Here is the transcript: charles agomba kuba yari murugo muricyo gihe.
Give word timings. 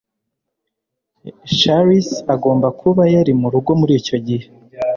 charles 1.57 2.09
agomba 2.33 2.67
kuba 2.79 3.03
yari 3.13 3.31
murugo 3.41 3.71
muricyo 3.79 4.17
gihe. 4.27 4.47